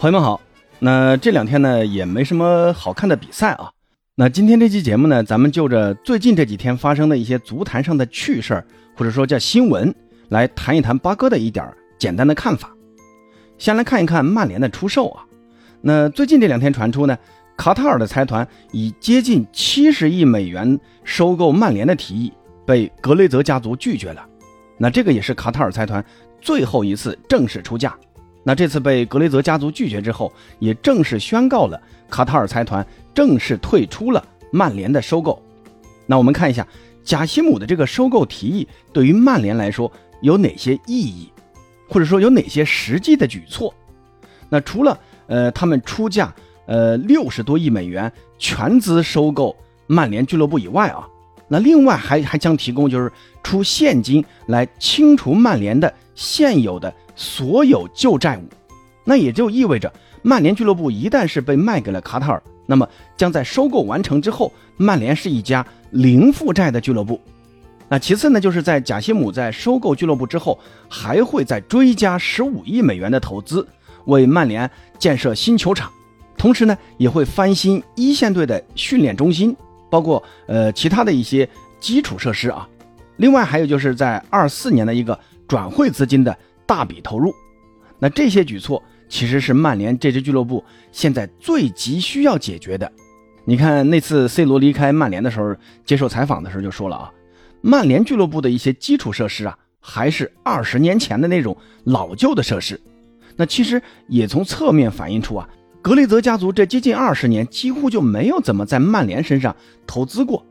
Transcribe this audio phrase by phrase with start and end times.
[0.00, 0.40] 朋友们好，
[0.78, 3.70] 那这两天呢也没什么好看的比赛啊。
[4.14, 8.64] 那今天这期节目呢，咱们就着最近这几天发生的一些足坛上的趣事儿，
[8.96, 9.94] 或者说叫新闻，
[10.30, 12.74] 来谈一谈八哥的一点简单的看法。
[13.58, 15.22] 先来看一看曼联的出售啊。
[15.82, 17.14] 那最近这两天传出呢，
[17.54, 22.32] 卡塔尔的财团以接近七十亿美元收购曼联的提议
[22.64, 24.26] 被格雷泽家族拒绝了。
[24.78, 26.02] 那这个也是卡塔尔财团
[26.40, 27.94] 最后一次正式出价。
[28.42, 35.42] 那这次被格雷泽家族拒绝之后，也正式宣告了卡塔尔财团正式退出了曼联的收购。
[36.06, 36.66] 那我们看一下
[37.04, 41.30] 贾西姆的这个收购提议对于曼联来说有哪些意义，
[41.86, 43.72] 或者说有哪些实际的举措？
[44.48, 46.34] 那除了呃他们出价
[46.66, 49.54] 呃六十多亿美元全资收购
[49.86, 51.06] 曼联俱乐部以外啊，
[51.46, 56.92] 那另外还还将提供就是出现金来清除曼联的现有的。
[57.20, 58.44] 所有旧债务，
[59.04, 67.20] 那也就意味着曼联俱乐部一旦是被卖给了卡塔尔，那么将在收购完成之后，曼联是一家零负债的俱乐部。
[67.90, 73.68] 那其次呢，就是在贾西姆在收购俱乐部之后，还会再追加十五亿美元的投资，
[74.06, 75.92] 为曼联建设新球场，
[76.38, 79.54] 同时呢，也会翻新一线队的训练中心，
[79.90, 81.46] 包括呃其他的一些
[81.80, 82.66] 基础设施啊。
[83.18, 86.34] 另外还有就是在二四年的一个转会资金的。
[86.70, 87.34] 大笔投入，
[87.98, 92.92] 那这些举措其实是曼联这支俱乐部现在最急需要解决的。
[93.44, 97.12] 你看那次 C 罗离开曼联的时候，接受采访的时候就说了啊，
[97.60, 102.80] 曼联俱乐部的一些基础设施啊，还是二十年前的那种老旧的设施。
[103.34, 105.48] 那其实也从侧面反映出啊，
[105.82, 109.56] 格雷泽家族这接近二十年几乎就没有怎么在曼联身上
[109.88, 110.46] 投资过。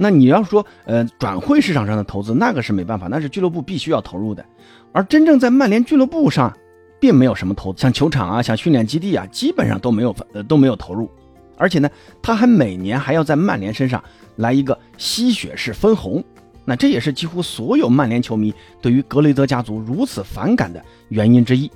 [0.00, 4.44] 那你要说，呃，转会市场上的投资，那个是没办法，那是俱乐部必须要投入的。
[4.92, 6.56] 而真正在曼联俱乐部上，
[7.00, 11.10] 并没有什么投资，像球场啊，像训练基地啊，基本上都没有，呃，都没有投入。
[11.56, 11.90] 而且呢，
[12.22, 14.02] 他还每年还要在曼联身上
[14.36, 16.24] 来一个吸血式分红。
[16.64, 21.68] 那这也是几乎所有曼联球迷对于格雷泽家族如此反感的原因之一。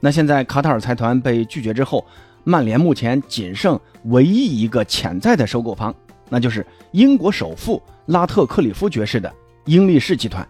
[0.00, 2.04] 那现在卡塔尔财团被拒绝之后，
[2.44, 5.94] 曼联目前仅剩唯一一个潜在的收购方。
[6.28, 9.32] 那就是英国首富拉特克里夫爵士的
[9.64, 10.46] 英力士集团，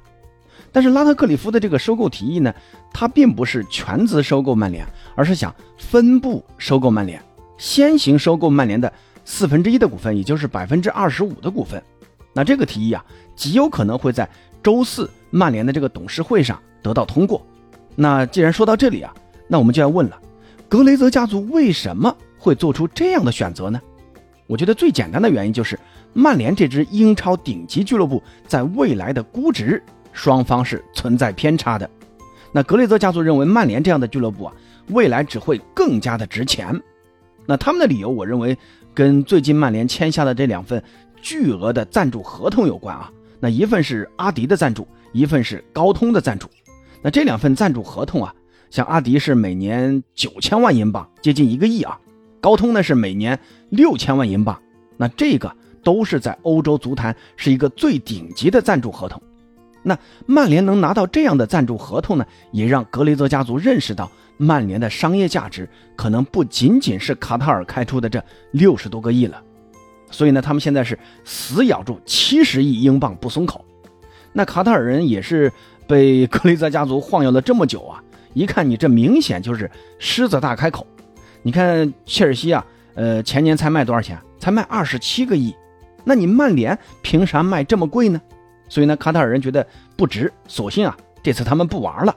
[0.72, 2.54] 但是拉特克里夫的这个收购提议呢，
[2.92, 7.20] 他并不是全资收购曼联，而是想分步收购曼联，
[7.59, 8.92] 先行收购曼联的
[9.25, 11.82] 四分之一的股份，也就是百分之二十五的股份。
[12.32, 13.04] 那这个提议啊，
[13.34, 14.28] 极有可能会在
[14.62, 17.44] 周四曼联的这个董事会上得到通过。
[17.94, 19.15] 那既然说到这里啊，
[19.48, 20.20] 那我们就要问了，
[20.69, 23.81] 格雷泽家族为什么会做出这样的选择呢？
[24.46, 25.78] 我觉得最简单的原因就是，
[26.12, 31.88] 曼联这支英超顶级俱乐部在未来的估值双方是存在偏差的。
[32.52, 34.52] 那格雷泽家族认为曼联这样的俱乐部啊，
[34.88, 36.80] 未来只会更加的值钱。
[37.44, 38.56] 那他们的理由，我认为
[38.94, 40.82] 跟最近曼联签下的这两份
[41.20, 43.10] 巨额的赞助合同有关啊。
[43.40, 46.48] 那一份是阿迪的赞助，一份是高通的赞助。
[47.02, 48.34] 那这两份赞助合同啊，
[48.70, 51.98] 像阿迪是每年九千万英镑，接近一个亿啊。
[52.46, 53.36] 高通呢是每年
[53.70, 54.56] 六千万英镑，
[54.96, 55.52] 那这个
[55.82, 59.20] 都是在欧洲足坛是一个最顶级的赞助合同。
[59.82, 69.42] 那曼联能拿到这样的赞助合同呢，也让格雷泽家族认识到曼联的商业价值可能不仅仅是卡塔尔开出的这六十多个亿了。
[70.12, 73.64] 所以呢，他们现在是死咬住七十亿英镑不松口。
[74.32, 75.52] 那卡塔尔人也是
[75.88, 78.00] 被格雷泽家族晃悠了这么久啊，
[78.34, 79.68] 一看你这明显就是
[79.98, 80.86] 狮子大开口。
[81.46, 84.18] 你看切尔西啊，呃，前年才卖多少钱？
[84.36, 85.54] 才卖二十七个亿。
[86.02, 88.20] 那你曼联凭啥卖这么贵呢？
[88.68, 89.64] 所以呢，卡塔尔人觉得
[89.96, 92.16] 不值，索性啊，这次他们不玩了。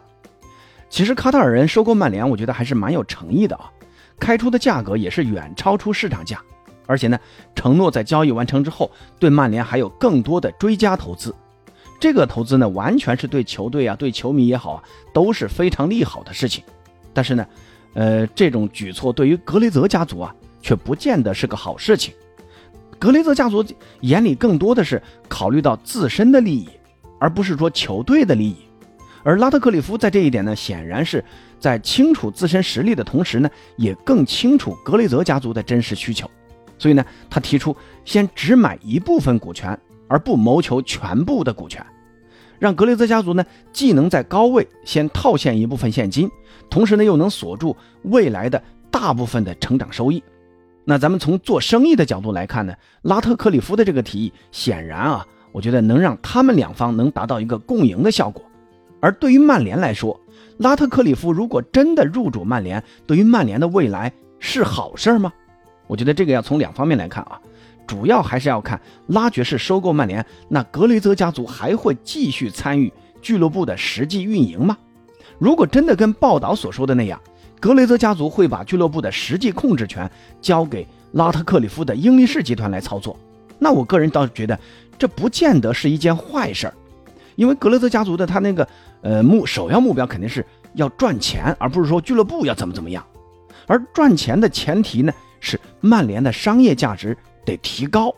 [0.90, 3.72] 其实卡塔尔人收购曼联，我觉得还是蛮有诚意的啊，
[4.20, 6.42] 开出的价格也是远超出市场价，
[6.88, 7.20] 而且呢，
[7.54, 8.90] 承诺在交易完成之后，
[9.20, 11.36] 对曼联还有更多的追加投资。
[12.00, 14.84] 这个投资呢，完全是对球队啊，对球迷也好啊，
[15.14, 16.64] 都是非常利好的事情。
[17.14, 17.46] 但是呢。
[17.94, 22.14] 呃，这种举措对于格雷泽家族啊，却不见得是个好事情。
[22.98, 23.66] 格雷泽家族
[24.02, 26.70] 眼里更多的是考虑到自身的利益，
[27.20, 28.58] 而不是说球队的利益。
[29.24, 31.24] 而拉特克里夫在这一点呢，显然是
[31.60, 36.30] 在清楚自身实力的同时呢，也更清楚格雷泽家族的真实需求。
[36.78, 37.76] 所以呢，他提出
[38.06, 39.78] 先只买一部分股权，
[40.08, 41.86] 而不谋求全部的股权。
[42.60, 46.30] 让格雷泽家族呢，既能在高位先套现一部分现金，
[46.70, 48.62] 同时呢又能锁住未来的
[48.92, 50.22] 大部分的成长收益。
[50.86, 52.74] 那咱们从做生意的角度来看呢，
[53.04, 58.44] 拉特克里夫的这个提议显然啊，我觉得能让他们两方能达到一个共赢的效果。
[59.00, 60.20] 而对于曼联来说，
[60.58, 65.32] 拉特克里夫如果真的入主曼联，对于曼联的未来是好事吗？
[65.88, 67.40] 我觉得这个要从两方面来看啊，
[67.90, 74.78] 主要还是要看拉爵士收购曼联，那格雷泽家族还会继续参与俱乐部的实际运营吗？
[75.40, 77.20] 如果真的跟报道所说的那样，
[77.60, 80.08] 格雷泽家族会把俱乐部的实际控制权
[80.40, 83.18] 交给拉特克里夫的英力士集团来操作，
[83.58, 84.60] 那我个人倒是觉得
[85.00, 86.74] 这不见得是一件坏事儿。
[87.38, 88.68] 因为格雷泽家族的他那个
[89.02, 90.46] 呃目首要目标肯定是
[90.76, 93.04] 要赚钱，而不是说俱乐部要怎么怎么样。
[93.66, 97.18] 而赚钱的前提呢是曼联的商业价值
[97.50, 98.14] 得提高，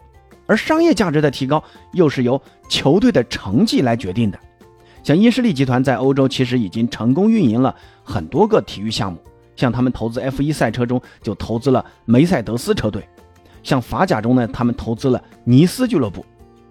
[0.45, 1.63] 而商业价值的提高
[1.93, 4.37] 又是由球队的成绩来决定的。
[5.03, 7.73] 像伊士利集团在欧洲其实已经成功运营了
[8.03, 9.17] 很多个体育项目，
[9.55, 13.07] 像他们投资 F1 赛车中就投资了梅赛德斯车队，
[13.63, 16.25] 像法甲中呢他们投资了尼斯俱乐部。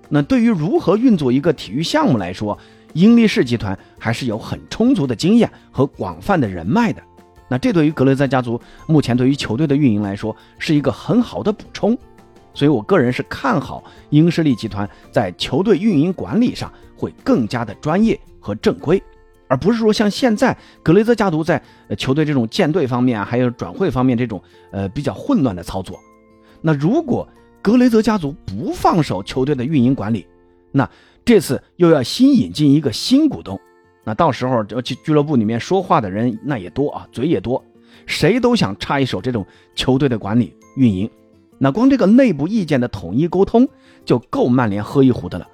[0.09, 2.59] 那对于如何运作一个体育项目来说，
[2.93, 7.03] 英力士集团还是有很充足的经验和广泛的人脉的。
[7.49, 11.99] 那这对于格雷泽家族目前对于球队的运营来说是一个很好的补充。
[12.55, 19.03] 所以我个人是看好英士利集团在球队运营管理上会更加的专业和正规，
[19.49, 21.63] 而不是说像现在格雷泽家族在
[21.97, 25.99] 球队这种建队方面啊，还有转会方面这种呃比较混乱的操作。
[26.61, 27.27] 那如果，
[27.63, 30.27] 格雷泽家族不放手球队的运营管理，
[30.73, 30.89] 那
[31.25, 33.59] 这次又要新引进一个新股东，
[34.05, 37.63] 那到时候这俱俱乐部里面说话的人那也多啊，嘴也多，
[38.07, 39.45] 谁都想插一手这种
[39.75, 41.11] 球队的管理运营，
[41.63, 43.69] 那光这个内部意见的统一沟通
[44.07, 45.47] 就够曼联喝一壶的了。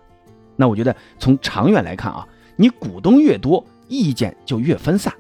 [0.55, 2.25] 那我觉得从长远来看啊，
[2.55, 5.13] 你股东越多，意见就越分散，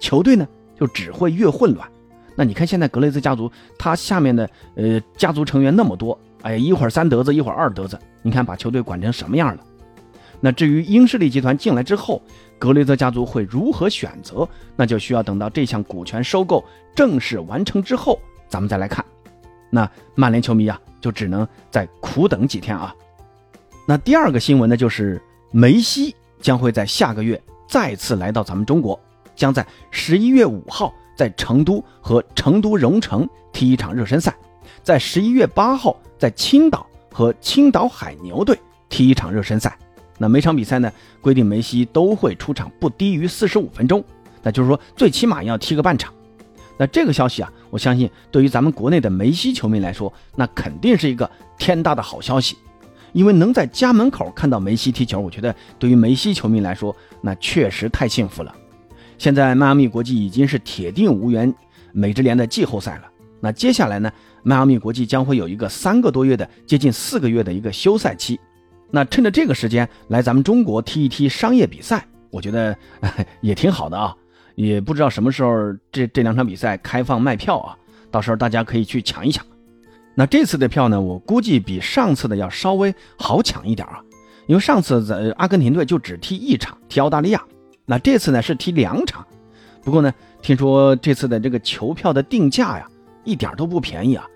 [0.00, 0.44] 球队呢
[0.76, 1.88] 就只会越混乱。
[2.34, 3.48] 那你看现在格雷泽家族
[3.78, 6.18] 他下面的呃家族成员那么多。
[6.42, 9.62] 哎，一会儿三德子，一会儿二德子，你看把球队管成什么样了？
[10.40, 12.20] 那至于英士利集团进来之后，
[12.58, 16.64] 格雷泽家族会如何选择，那就需要等到这项股权收购
[16.96, 18.18] 正式完成之后，
[18.48, 19.04] 咱们再来看。
[19.74, 22.94] 那曼联球迷啊，就只能再苦等几天啊。
[23.88, 25.20] 那第二个新闻呢，就是
[25.50, 29.00] 梅西将会在下个月再次来到咱们中国，
[29.34, 34.34] 将在十一月五号在成都和成都蓉城踢一场热身赛，
[34.82, 35.96] 在十一月八号。
[36.18, 38.56] 在青岛和青岛海牛队
[38.88, 39.76] 踢一场热身赛，
[40.18, 40.88] 那每场比赛呢
[41.20, 44.04] 规定梅西都会出场不低于四十五分钟，
[44.40, 46.14] 那就是说最起码要踢个半场。
[46.78, 52.56] 那这个消息啊，我相信对于咱们国内的梅西球迷来说，那肯定是一个天大的好消息，
[53.12, 58.54] 因为能在家门口看到梅西踢球，我觉得对于梅西球迷来说，那确实太幸福了。
[59.18, 61.52] 现在迈阿密国际已经是铁定无缘
[61.92, 63.10] 美职联的季后赛了，
[63.40, 64.10] 那接下来呢？
[64.42, 68.40] 迈阿密国际将会有一个三个多月的接近四个月的一个休赛期，
[68.90, 72.76] 那趁着这个时间来咱们中国踢一踢商业比赛，我觉得
[73.40, 74.16] 也挺好的啊。
[74.54, 77.76] 也不知道什么时候这这两场比赛开放卖票啊，
[78.10, 79.44] 到时候大家可以去抢一抢。
[80.14, 84.00] 那这次的票呢，我估计比上次的要稍微好抢一点啊，
[84.46, 87.42] 因为上次在阿根廷队就只踢一场，踢澳大利亚，
[87.86, 89.26] 那这次呢是踢两场。
[89.82, 90.12] 不过呢，
[90.42, 92.86] 听说这次的这个球票的定价呀，
[93.24, 94.26] 一点都不便宜啊。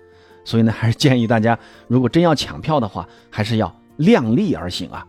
[0.43, 5.05] 所以呢，还是建议大家，如果真要抢票的话，还是要量力而行啊。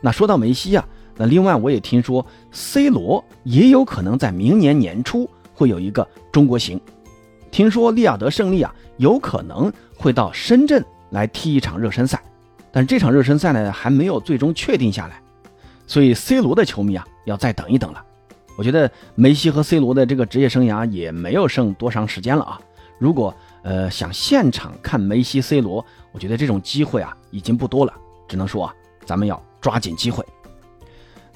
[0.00, 0.86] 那说到梅西啊，
[1.16, 6.80] 那另外我也听说，C 罗也有可能在明年年初会有一个中国行。
[7.50, 12.22] 听说利雅得胜利啊，有可能会到深圳来踢一场热身赛，
[12.70, 15.20] 但这场热身赛呢，还没有最终确定下来。
[15.86, 18.02] 所以 C 罗的球迷啊，要再等一等了。
[18.56, 22.60] 我觉得梅西和 C 罗的这个职业生涯也没有剩多长时间了啊。
[22.98, 27.92] 如果呃，想现场看梅西、C 罗，我觉得这种机会啊已经不多了，
[28.28, 28.74] 只能说啊，
[29.04, 30.24] 咱们要抓紧机会。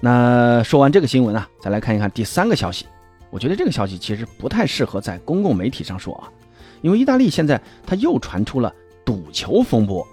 [0.05, 2.85] 那说完这个新闻啊，再来看一看第三个消息。
[3.31, 6.29] 我觉得这个消息其实不太适合在公共媒体上说啊，
[6.83, 8.71] 因为意大利现在它又传出了
[9.03, 10.07] 赌球风波，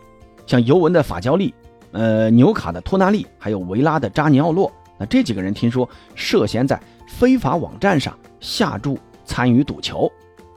[0.48, 1.54] 像尤文的法焦利、
[1.92, 10.10] 呃纽卡的托纳利，还有维拉的扎尼奥洛，那这几个人听说涉嫌在非法网站上下注参与赌球。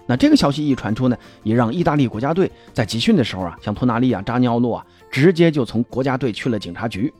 [0.06, 7.12] 那这个消息一传出呢，也让意大利国家队在集训的时候啊，像托纳利啊、扎尼奥洛啊，直接就从国家队去了警察局。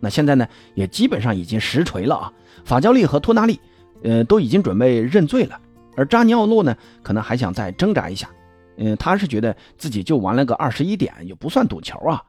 [0.00, 2.32] 那现在呢，也基本上已经实锤了啊。
[2.64, 3.60] 法焦利和托纳利，
[4.02, 5.60] 呃，都已经准备认罪了。
[5.96, 8.28] 而扎尼奥洛呢，可能还想再挣扎一下。
[8.76, 12.22] 嗯，他是觉得自己就玩了个二十一点，也不算赌球啊。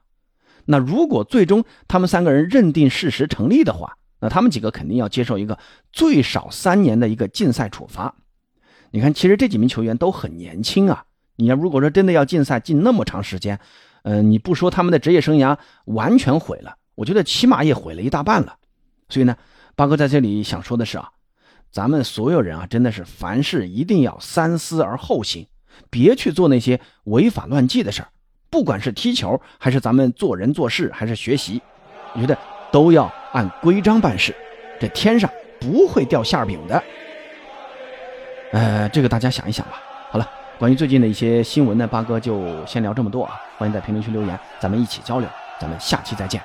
[0.66, 5.58] 那如果最终他们三个人认定事实成立的话，那他们几个肯定要接受一个
[5.92, 8.14] 最少三年的一个禁赛处罚。
[8.92, 11.06] 你看，其实这几名球员都很年轻啊。
[11.38, 13.60] 你要如果说真的要禁赛禁那么长时间，
[14.04, 18.56] 呃，你不说他们的职业生涯完全毁了，我觉得起码也毁了一大半了。
[19.10, 19.36] 所以呢，
[19.76, 21.10] 八哥在这里想说的是啊，
[21.72, 25.48] 咱们所有人啊，真的是凡事一定要三思而后行，
[25.90, 28.10] 别去做那些违法乱纪的事儿。
[28.52, 31.60] 不管是踢球，还是咱们做人做事，还是学习，
[32.14, 32.38] 我觉得
[32.72, 34.36] 都要按规章办事。
[34.80, 35.28] 这天上
[35.60, 36.84] 不会掉馅饼的。
[38.52, 39.82] 呃，这个大家想一想吧。
[40.12, 40.30] 好了，
[40.60, 43.42] 关于最近的一些新闻呢，八哥就先聊这么多啊。
[43.58, 45.28] 欢迎在评论区留言，咱们一起交流。
[45.60, 46.42] 咱们下期再见。